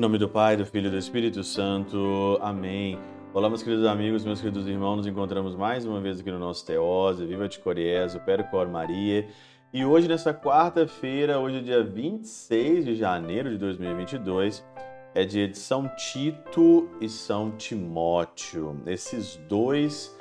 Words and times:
nome 0.00 0.16
do 0.16 0.30
Pai, 0.30 0.56
do 0.56 0.64
Filho 0.64 0.86
e 0.86 0.90
do 0.90 0.96
Espírito 0.96 1.44
Santo. 1.44 2.38
Amém. 2.40 2.98
Olá, 3.34 3.50
meus 3.50 3.62
queridos 3.62 3.84
amigos, 3.84 4.24
meus 4.24 4.40
queridos 4.40 4.66
irmãos, 4.66 4.96
nos 4.96 5.06
encontramos 5.06 5.54
mais 5.54 5.84
uma 5.84 6.00
vez 6.00 6.18
aqui 6.18 6.30
no 6.30 6.38
nosso 6.38 6.64
Teose, 6.64 7.26
Viva 7.26 7.46
de 7.46 7.58
Coriés, 7.58 8.14
o 8.14 8.20
Percor 8.20 8.66
Maria. 8.66 9.28
E 9.74 9.84
hoje, 9.84 10.08
nessa 10.08 10.32
quarta-feira, 10.32 11.38
hoje 11.38 11.58
é 11.58 11.60
dia 11.60 11.84
26 11.84 12.86
de 12.86 12.94
janeiro 12.94 13.50
de 13.50 13.58
2022, 13.58 14.64
é 15.14 15.22
dia 15.26 15.46
de 15.46 15.58
São 15.58 15.86
Tito 15.88 16.88
e 16.98 17.06
São 17.06 17.50
Timóteo. 17.50 18.80
Esses 18.86 19.36
dois 19.50 20.16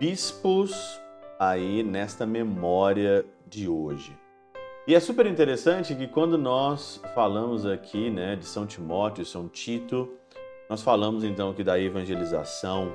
bispos 0.00 1.00
aí 1.38 1.84
nesta 1.84 2.26
memória 2.26 3.24
de 3.46 3.68
hoje. 3.68 4.23
E 4.86 4.94
é 4.94 5.00
super 5.00 5.24
interessante 5.24 5.94
que 5.94 6.06
quando 6.06 6.36
nós 6.36 7.00
falamos 7.14 7.64
aqui 7.64 8.10
né, 8.10 8.36
de 8.36 8.44
São 8.44 8.66
Timóteo 8.66 9.24
São 9.24 9.48
Tito, 9.48 10.10
nós 10.68 10.82
falamos 10.82 11.24
então 11.24 11.48
aqui 11.48 11.64
da 11.64 11.80
evangelização, 11.80 12.92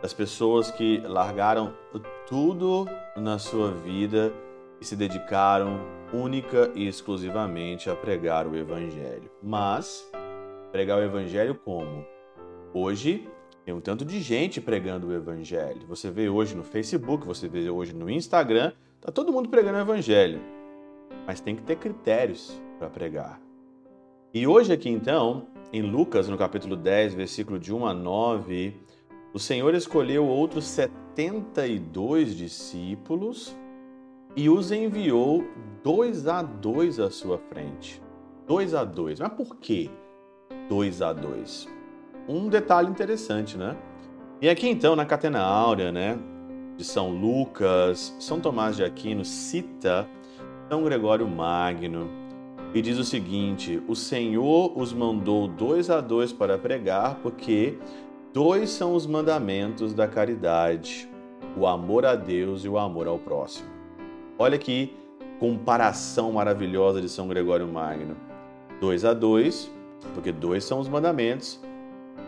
das 0.00 0.14
pessoas 0.14 0.70
que 0.70 1.02
largaram 1.04 1.74
tudo 2.26 2.88
na 3.18 3.38
sua 3.38 3.70
vida 3.70 4.32
e 4.80 4.84
se 4.86 4.96
dedicaram 4.96 5.78
única 6.10 6.72
e 6.74 6.88
exclusivamente 6.88 7.90
a 7.90 7.94
pregar 7.94 8.46
o 8.46 8.56
Evangelho. 8.56 9.30
Mas, 9.42 10.10
pregar 10.72 10.98
o 10.98 11.02
Evangelho 11.02 11.54
como? 11.54 12.02
Hoje 12.72 13.28
tem 13.62 13.74
um 13.74 13.80
tanto 13.80 14.06
de 14.06 14.22
gente 14.22 14.58
pregando 14.58 15.08
o 15.08 15.14
Evangelho. 15.14 15.86
Você 15.86 16.10
vê 16.10 16.30
hoje 16.30 16.54
no 16.54 16.64
Facebook, 16.64 17.26
você 17.26 17.46
vê 17.46 17.68
hoje 17.68 17.94
no 17.94 18.08
Instagram, 18.08 18.72
tá 19.02 19.12
todo 19.12 19.30
mundo 19.30 19.50
pregando 19.50 19.76
o 19.76 19.82
Evangelho 19.82 20.63
mas 21.26 21.40
tem 21.40 21.54
que 21.56 21.62
ter 21.62 21.76
critérios 21.76 22.60
para 22.78 22.88
pregar. 22.88 23.40
E 24.32 24.46
hoje 24.46 24.72
aqui 24.72 24.88
então, 24.88 25.46
em 25.72 25.82
Lucas, 25.82 26.28
no 26.28 26.36
capítulo 26.36 26.76
10, 26.76 27.14
versículo 27.14 27.58
de 27.58 27.72
1 27.72 27.86
a 27.86 27.94
9, 27.94 28.74
o 29.32 29.38
Senhor 29.38 29.74
escolheu 29.74 30.26
outros 30.26 30.64
72 30.64 32.36
discípulos 32.36 33.56
e 34.36 34.48
os 34.48 34.72
enviou 34.72 35.44
dois 35.82 36.26
a 36.26 36.42
dois 36.42 36.98
à 36.98 37.10
sua 37.10 37.38
frente. 37.38 38.02
Dois 38.46 38.74
a 38.74 38.84
dois. 38.84 39.20
Mas 39.20 39.32
por 39.32 39.56
que 39.56 39.90
dois 40.68 41.00
a 41.00 41.12
dois? 41.12 41.68
Um 42.28 42.48
detalhe 42.48 42.88
interessante, 42.88 43.56
né? 43.56 43.76
E 44.40 44.48
aqui 44.48 44.68
então, 44.68 44.96
na 44.96 45.06
Catena 45.06 45.40
Áurea, 45.40 45.92
né, 45.92 46.18
de 46.76 46.84
São 46.84 47.10
Lucas, 47.10 48.14
São 48.18 48.40
Tomás 48.40 48.76
de 48.76 48.84
Aquino 48.84 49.24
cita 49.24 50.08
são 50.68 50.82
Gregório 50.84 51.28
Magno, 51.28 52.08
e 52.74 52.82
diz 52.82 52.98
o 52.98 53.04
seguinte: 53.04 53.82
O 53.86 53.94
Senhor 53.94 54.72
os 54.76 54.92
mandou 54.92 55.46
dois 55.46 55.90
a 55.90 56.00
dois 56.00 56.32
para 56.32 56.58
pregar, 56.58 57.20
porque 57.22 57.78
dois 58.32 58.70
são 58.70 58.94
os 58.94 59.06
mandamentos 59.06 59.94
da 59.94 60.08
caridade, 60.08 61.08
o 61.56 61.66
amor 61.66 62.04
a 62.04 62.16
Deus 62.16 62.64
e 62.64 62.68
o 62.68 62.78
amor 62.78 63.06
ao 63.06 63.18
próximo. 63.18 63.68
Olha 64.38 64.58
que 64.58 64.92
comparação 65.38 66.32
maravilhosa 66.32 67.00
de 67.00 67.08
São 67.08 67.28
Gregório 67.28 67.68
Magno. 67.68 68.16
Dois 68.80 69.04
a 69.04 69.14
dois, 69.14 69.70
porque 70.12 70.32
dois 70.32 70.64
são 70.64 70.80
os 70.80 70.88
mandamentos, 70.88 71.60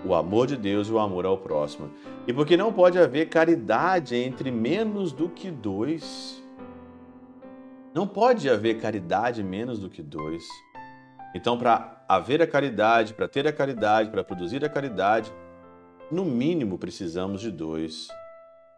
o 0.05 0.14
amor 0.14 0.47
de 0.47 0.57
Deus 0.57 0.89
e 0.89 0.92
o 0.92 0.98
amor 0.98 1.27
ao 1.27 1.39
próximo. 1.39 1.91
E 2.27 2.33
porque 2.33 2.57
não 2.57 2.73
pode 2.73 2.98
haver 2.98 3.29
caridade 3.29 4.14
entre 4.14 4.51
menos 4.51 5.12
do 5.12 5.29
que 5.29 5.51
dois. 5.51 6.42
Não 7.97 8.06
pode 8.06 8.50
haver 8.50 8.78
caridade 8.78 9.42
menos 9.42 9.78
do 9.78 9.89
que 9.89 10.02
dois. 10.02 10.47
Então, 11.34 11.56
para 11.56 12.05
haver 12.06 12.42
a 12.42 12.47
caridade, 12.47 13.14
para 13.14 13.27
ter 13.27 13.46
a 13.46 13.52
caridade, 13.55 14.11
para 14.11 14.23
produzir 14.23 14.62
a 14.62 14.68
caridade, 14.68 15.33
no 16.11 16.23
mínimo 16.23 16.77
precisamos 16.77 17.40
de 17.40 17.51
dois. 17.51 18.08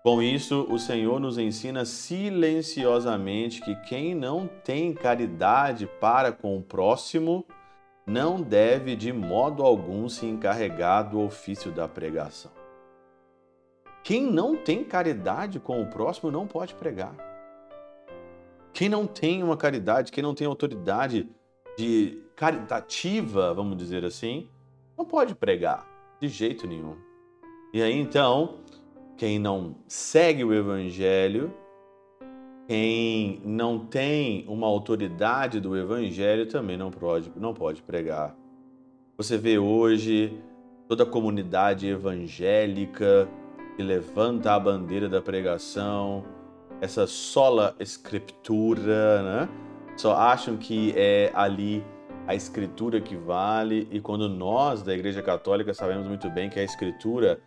Com 0.04 0.22
isso, 0.22 0.68
o 0.70 0.78
Senhor 0.78 1.18
nos 1.18 1.36
ensina 1.36 1.84
silenciosamente 1.84 3.60
que 3.60 3.74
quem 3.88 4.14
não 4.14 4.46
tem 4.46 4.94
caridade 4.94 5.88
para 6.00 6.30
com 6.30 6.56
o 6.56 6.62
próximo 6.62 7.44
não 8.06 8.40
deve 8.40 8.94
de 8.94 9.12
modo 9.12 9.64
algum 9.64 10.08
se 10.08 10.26
encarregar 10.26 11.10
do 11.10 11.20
ofício 11.20 11.72
da 11.72 11.88
pregação. 11.88 12.52
Quem 14.04 14.22
não 14.22 14.54
tem 14.54 14.84
caridade 14.84 15.58
com 15.58 15.82
o 15.82 15.90
próximo 15.90 16.30
não 16.30 16.46
pode 16.46 16.72
pregar. 16.74 17.26
Quem 18.72 18.88
não 18.88 19.06
tem 19.06 19.42
uma 19.42 19.56
caridade, 19.56 20.12
quem 20.12 20.22
não 20.22 20.34
tem 20.34 20.46
autoridade 20.46 21.28
de 21.76 22.22
caritativa, 22.36 23.52
vamos 23.52 23.76
dizer 23.76 24.04
assim, 24.04 24.48
não 24.96 25.04
pode 25.04 25.34
pregar 25.34 25.86
de 26.20 26.28
jeito 26.28 26.66
nenhum. 26.66 26.96
E 27.72 27.82
aí 27.82 27.96
então, 27.96 28.58
quem 29.16 29.38
não 29.38 29.76
segue 29.86 30.44
o 30.44 30.54
evangelho, 30.54 31.52
quem 32.66 33.40
não 33.44 33.78
tem 33.78 34.44
uma 34.46 34.66
autoridade 34.66 35.60
do 35.60 35.76
evangelho 35.76 36.46
também 36.46 36.76
não 36.76 36.90
pode, 36.90 37.32
não 37.36 37.54
pode 37.54 37.82
pregar. 37.82 38.36
Você 39.16 39.36
vê 39.36 39.58
hoje 39.58 40.38
toda 40.86 41.02
a 41.02 41.06
comunidade 41.06 41.86
evangélica 41.86 43.28
que 43.76 43.82
levanta 43.82 44.52
a 44.52 44.60
bandeira 44.60 45.08
da 45.08 45.20
pregação, 45.20 46.24
essa 46.80 47.06
sola 47.06 47.74
escritura, 47.80 49.22
né? 49.22 49.48
Só 49.96 50.14
acham 50.14 50.56
que 50.56 50.94
é 50.96 51.30
ali 51.34 51.84
a 52.26 52.34
escritura 52.34 53.00
que 53.00 53.16
vale 53.16 53.88
e 53.90 54.00
quando 54.00 54.28
nós 54.28 54.82
da 54.82 54.94
Igreja 54.94 55.22
Católica 55.22 55.74
sabemos 55.74 56.06
muito 56.06 56.30
bem 56.30 56.48
que 56.48 56.60
a 56.60 56.62
escritura 56.62 57.40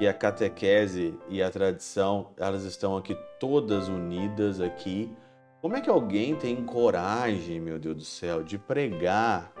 e 0.00 0.08
a 0.08 0.14
catequese 0.14 1.18
e 1.28 1.42
a 1.42 1.50
tradição, 1.50 2.28
elas 2.38 2.64
estão 2.64 2.96
aqui 2.96 3.14
todas 3.38 3.88
unidas 3.88 4.60
aqui. 4.60 5.12
Como 5.60 5.76
é 5.76 5.80
que 5.80 5.90
alguém 5.90 6.34
tem 6.34 6.64
coragem, 6.64 7.60
meu 7.60 7.78
Deus 7.78 7.96
do 7.96 8.04
céu, 8.04 8.42
de 8.42 8.56
pregar? 8.56 9.52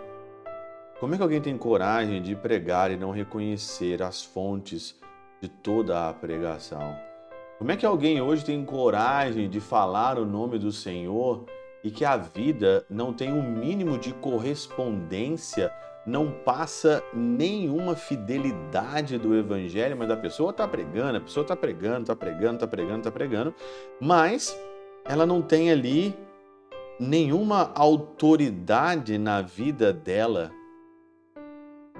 Como 0.98 1.14
é 1.14 1.18
que 1.18 1.22
alguém 1.22 1.42
tem 1.42 1.58
coragem 1.58 2.22
de 2.22 2.34
pregar 2.34 2.90
e 2.90 2.96
não 2.96 3.10
reconhecer 3.10 4.02
as 4.02 4.24
fontes 4.24 4.98
de 5.42 5.48
toda 5.48 6.08
a 6.08 6.12
pregação? 6.14 7.09
Como 7.60 7.72
é 7.72 7.76
que 7.76 7.84
alguém 7.84 8.22
hoje 8.22 8.42
tem 8.42 8.64
coragem 8.64 9.46
de 9.46 9.60
falar 9.60 10.18
o 10.18 10.24
nome 10.24 10.58
do 10.58 10.72
Senhor 10.72 11.44
e 11.84 11.90
que 11.90 12.06
a 12.06 12.16
vida 12.16 12.86
não 12.88 13.12
tem 13.12 13.30
um 13.30 13.42
mínimo 13.42 13.98
de 13.98 14.14
correspondência, 14.14 15.70
não 16.06 16.32
passa 16.32 17.04
nenhuma 17.12 17.94
fidelidade 17.94 19.18
do 19.18 19.36
Evangelho, 19.36 19.94
mas 19.94 20.10
a 20.10 20.16
pessoa 20.16 20.52
está 20.52 20.66
pregando, 20.66 21.18
a 21.18 21.20
pessoa 21.20 21.42
está 21.42 21.54
pregando, 21.54 22.00
está 22.00 22.16
pregando, 22.16 22.54
está 22.54 22.66
pregando, 22.66 22.98
está 23.00 23.10
pregando, 23.10 23.54
mas 24.00 24.58
ela 25.04 25.26
não 25.26 25.42
tem 25.42 25.70
ali 25.70 26.14
nenhuma 26.98 27.72
autoridade 27.74 29.18
na 29.18 29.42
vida 29.42 29.92
dela. 29.92 30.50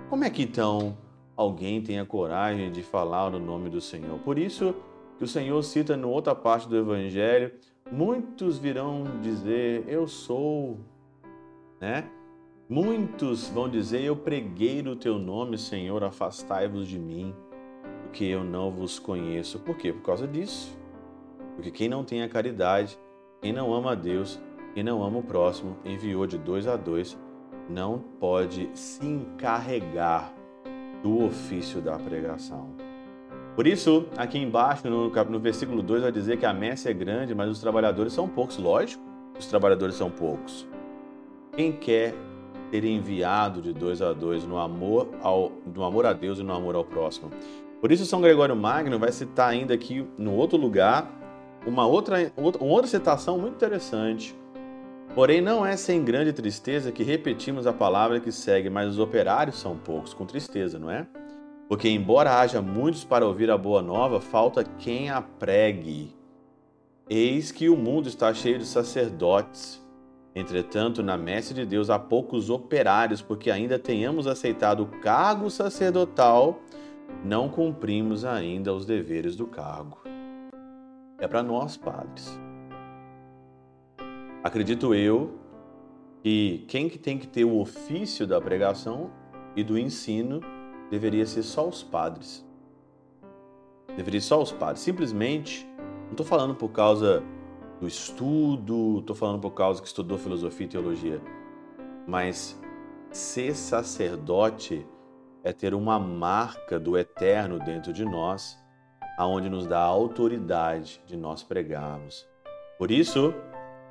Como 0.08 0.24
é 0.24 0.30
que 0.30 0.44
então 0.44 0.96
alguém 1.36 1.82
tem 1.82 2.00
a 2.00 2.06
coragem 2.06 2.72
de 2.72 2.82
falar 2.82 3.34
o 3.34 3.38
nome 3.38 3.68
do 3.68 3.82
Senhor? 3.82 4.18
Por 4.20 4.38
isso, 4.38 4.74
que 5.20 5.24
o 5.24 5.28
Senhor 5.28 5.62
cita 5.62 5.92
em 5.92 6.02
outra 6.02 6.34
parte 6.34 6.66
do 6.66 6.74
Evangelho, 6.78 7.52
muitos 7.92 8.56
virão 8.56 9.04
dizer, 9.20 9.84
eu 9.86 10.08
sou, 10.08 10.78
né? 11.78 12.08
Muitos 12.66 13.50
vão 13.50 13.68
dizer, 13.68 14.00
eu 14.00 14.16
preguei 14.16 14.80
no 14.80 14.96
teu 14.96 15.18
nome, 15.18 15.58
Senhor, 15.58 16.02
afastai-vos 16.02 16.88
de 16.88 16.98
mim, 16.98 17.34
porque 18.02 18.24
eu 18.24 18.42
não 18.42 18.70
vos 18.70 18.98
conheço. 18.98 19.58
Por 19.58 19.76
quê? 19.76 19.92
Por 19.92 20.00
causa 20.00 20.26
disso. 20.26 20.74
Porque 21.54 21.70
quem 21.70 21.86
não 21.86 22.02
tem 22.02 22.22
a 22.22 22.28
caridade, 22.28 22.98
quem 23.42 23.52
não 23.52 23.74
ama 23.74 23.92
a 23.92 23.94
Deus, 23.94 24.40
quem 24.72 24.82
não 24.82 25.02
ama 25.02 25.18
o 25.18 25.22
próximo, 25.22 25.76
enviou 25.84 26.26
de 26.26 26.38
dois 26.38 26.66
a 26.66 26.76
dois, 26.76 27.18
não 27.68 27.98
pode 28.18 28.70
se 28.72 29.04
encarregar 29.04 30.32
do 31.02 31.26
ofício 31.26 31.82
da 31.82 31.98
pregação. 31.98 32.89
Por 33.54 33.66
isso, 33.66 34.06
aqui 34.16 34.38
embaixo, 34.38 34.88
no, 34.88 35.10
no 35.10 35.40
versículo 35.40 35.82
2, 35.82 36.02
vai 36.02 36.12
dizer 36.12 36.38
que 36.38 36.46
a 36.46 36.52
messe 36.52 36.88
é 36.88 36.92
grande, 36.92 37.34
mas 37.34 37.50
os 37.50 37.60
trabalhadores 37.60 38.12
são 38.12 38.28
poucos. 38.28 38.56
Lógico, 38.56 39.02
os 39.38 39.46
trabalhadores 39.46 39.96
são 39.96 40.10
poucos. 40.10 40.66
Quem 41.56 41.72
quer 41.72 42.14
ser 42.70 42.84
enviado 42.84 43.60
de 43.60 43.72
dois 43.72 44.00
a 44.00 44.12
dois 44.12 44.44
no 44.44 44.58
amor, 44.58 45.08
ao, 45.20 45.52
no 45.74 45.82
amor 45.84 46.06
a 46.06 46.12
Deus 46.12 46.38
e 46.38 46.42
no 46.42 46.54
amor 46.54 46.74
ao 46.74 46.84
próximo? 46.84 47.30
Por 47.80 47.90
isso, 47.90 48.06
São 48.06 48.20
Gregório 48.20 48.54
Magno 48.54 48.98
vai 48.98 49.10
citar 49.10 49.50
ainda 49.50 49.74
aqui, 49.74 50.06
no 50.16 50.34
outro 50.34 50.58
lugar, 50.58 51.10
uma 51.66 51.86
outra, 51.86 52.32
uma 52.36 52.72
outra 52.72 52.86
citação 52.86 53.38
muito 53.38 53.54
interessante. 53.54 54.34
Porém, 55.14 55.40
não 55.40 55.66
é 55.66 55.76
sem 55.76 56.04
grande 56.04 56.32
tristeza 56.32 56.92
que 56.92 57.02
repetimos 57.02 57.66
a 57.66 57.72
palavra 57.72 58.20
que 58.20 58.30
segue, 58.30 58.70
mas 58.70 58.90
os 58.90 58.98
operários 58.98 59.58
são 59.58 59.76
poucos, 59.76 60.14
com 60.14 60.24
tristeza, 60.24 60.78
não 60.78 60.90
é? 60.90 61.06
Porque, 61.70 61.88
embora 61.88 62.40
haja 62.40 62.60
muitos 62.60 63.04
para 63.04 63.24
ouvir 63.24 63.48
a 63.48 63.56
boa 63.56 63.80
nova, 63.80 64.20
falta 64.20 64.64
quem 64.64 65.08
a 65.08 65.22
pregue. 65.22 66.12
Eis 67.08 67.52
que 67.52 67.68
o 67.68 67.76
mundo 67.76 68.08
está 68.08 68.34
cheio 68.34 68.58
de 68.58 68.66
sacerdotes, 68.66 69.80
Entretanto, 70.34 71.02
na 71.02 71.16
messe 71.16 71.52
de 71.52 71.66
Deus 71.66 71.90
há 71.90 71.98
poucos 71.98 72.50
operários, 72.50 73.20
porque 73.20 73.50
ainda 73.50 73.78
tenhamos 73.78 74.28
aceitado 74.28 74.84
o 74.84 75.00
cargo 75.00 75.50
sacerdotal, 75.50 76.60
não 77.24 77.48
cumprimos 77.48 78.24
ainda 78.24 78.72
os 78.72 78.86
deveres 78.86 79.34
do 79.34 79.46
cargo. 79.46 79.98
É 81.18 81.26
para 81.26 81.42
nós, 81.42 81.76
padres. 81.76 82.38
Acredito 84.42 84.94
eu 84.94 85.34
que 86.22 86.64
quem 86.68 86.88
que 86.88 86.98
tem 86.98 87.18
que 87.18 87.26
ter 87.26 87.44
o 87.44 87.58
ofício 87.58 88.26
da 88.26 88.40
pregação 88.40 89.10
e 89.56 89.64
do 89.64 89.76
ensino 89.76 90.40
deveria 90.90 91.24
ser 91.26 91.42
só 91.42 91.68
os 91.68 91.82
padres. 91.82 92.44
Deveria 93.96 94.20
ser 94.20 94.28
só 94.28 94.42
os 94.42 94.52
padres. 94.52 94.80
Simplesmente, 94.80 95.66
não 96.04 96.12
estou 96.12 96.26
falando 96.26 96.54
por 96.54 96.70
causa 96.70 97.22
do 97.80 97.86
estudo, 97.86 98.98
estou 98.98 99.16
falando 99.16 99.40
por 99.40 99.52
causa 99.52 99.80
que 99.80 99.86
estudou 99.86 100.18
filosofia 100.18 100.66
e 100.66 100.68
teologia, 100.68 101.22
mas 102.06 102.60
ser 103.10 103.54
sacerdote 103.54 104.86
é 105.42 105.52
ter 105.52 105.72
uma 105.72 105.98
marca 105.98 106.78
do 106.78 106.98
eterno 106.98 107.58
dentro 107.58 107.92
de 107.92 108.04
nós, 108.04 108.58
aonde 109.16 109.48
nos 109.48 109.66
dá 109.66 109.78
a 109.78 109.84
autoridade 109.84 111.00
de 111.06 111.16
nós 111.16 111.42
pregarmos. 111.42 112.28
Por 112.78 112.90
isso, 112.90 113.32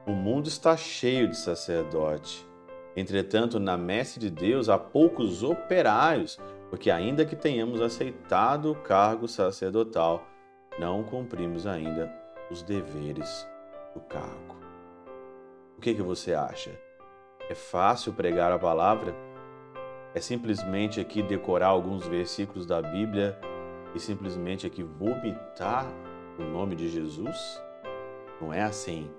o 0.06 0.12
mundo 0.12 0.48
está 0.48 0.78
cheio 0.78 1.28
de 1.28 1.38
sacerdote. 1.38 2.48
Entretanto, 2.96 3.60
na 3.60 3.78
messe 3.78 4.20
de 4.20 4.30
Deus 4.30 4.70
há 4.70 4.78
poucos 4.78 5.44
operários, 5.44 6.40
porque 6.70 6.92
ainda 6.92 7.26
que 7.26 7.36
tenhamos 7.36 7.82
aceitado 7.82 8.72
o 8.72 8.76
cargo 8.76 9.28
sacerdotal, 9.28 10.24
não 10.78 11.04
cumprimos 11.04 11.66
ainda 11.66 12.14
os 12.50 12.62
deveres 12.62 13.48
do 13.94 14.00
cargo. 14.02 14.56
O 15.78 15.82
que, 15.82 15.94
que 15.94 16.02
você 16.02 16.34
acha? 16.34 16.72
É 17.50 17.56
fácil 17.56 18.14
pregar 18.14 18.52
a 18.52 18.60
palavra? 18.60 19.16
É 20.14 20.20
simplesmente 20.20 21.00
aqui 21.00 21.22
decorar 21.22 21.68
alguns 21.68 22.06
versículos 22.06 22.66
da 22.66 22.82
Bíblia 22.82 23.40
e 23.96 24.00
simplesmente 24.00 24.68
aqui 24.68 24.84
vomitar 24.84 25.86
o 26.38 26.44
nome 26.44 26.76
de 26.76 26.90
Jesus? 26.90 27.62
Não 28.40 28.54
é 28.54 28.62
assim. 28.62 29.10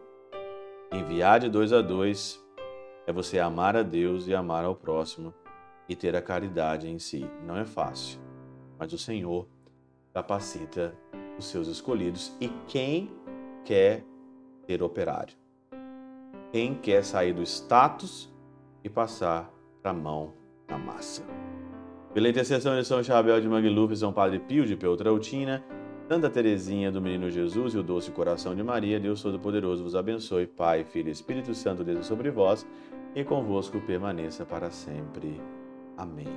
Enviar 0.93 1.41
de 1.41 1.49
dois 1.49 1.73
a 1.73 1.81
dois 1.81 2.41
é 3.07 3.13
você 3.13 3.39
amar 3.39 3.77
a 3.77 3.83
Deus 3.83 4.27
e 4.27 4.35
amar 4.35 4.65
ao 4.65 4.75
próximo 4.75 5.35
e 5.91 5.97
ter 5.97 6.15
a 6.15 6.23
caridade 6.23 6.89
em 6.89 7.01
si. 7.01 7.29
Não 7.45 7.57
é 7.57 7.65
fácil, 7.65 8.21
mas 8.79 8.93
o 8.93 8.99
Senhor 8.99 9.49
capacita 10.15 10.95
os 11.37 11.47
seus 11.47 11.67
escolhidos 11.67 12.33
e 12.41 12.49
quem 12.69 13.11
quer 13.65 14.05
ter 14.69 14.85
operário. 14.85 15.35
Quem 16.53 16.77
quer 16.77 17.05
sair 17.05 17.33
do 17.33 17.43
status 17.43 18.33
e 18.85 18.89
passar 18.89 19.53
para 19.83 19.91
a 19.91 19.95
mão 19.95 20.33
na 20.69 20.79
massa. 20.79 21.25
Pela 22.15 22.29
intercessão 22.29 22.79
de 22.79 22.87
São 22.87 23.03
Chabel 23.03 23.41
de 23.41 23.49
Mangluf, 23.49 23.97
São 23.97 24.13
Padre 24.13 24.39
Pio 24.39 24.65
de 24.65 24.77
Peltrautina, 24.77 25.65
Santa 26.09 26.31
Teresinha 26.31 26.93
do 26.93 27.01
Menino 27.01 27.31
Jesus 27.31 27.75
e 27.75 27.79
o 27.79 27.83
Doce 27.83 28.13
Coração 28.13 28.55
de 28.55 28.63
Maria, 28.63 29.01
Deus 29.01 29.23
Todo-Poderoso 29.23 29.83
vos 29.83 29.97
abençoe, 29.97 30.47
Pai, 30.47 30.85
Filho 30.85 31.09
e 31.09 31.13
Espírito 31.13 31.53
Santo, 31.53 31.83
Deus 31.83 32.07
sobre 32.07 32.31
vós 32.31 32.65
e 33.13 33.25
convosco 33.25 33.81
permaneça 33.81 34.45
para 34.45 34.71
sempre. 34.71 35.41
Amém. 35.97 36.29